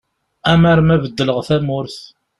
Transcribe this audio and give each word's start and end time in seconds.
Amar 0.51 0.79
ma 0.87 0.95
beddleɣ 1.03 1.39
tamurt. 1.47 1.97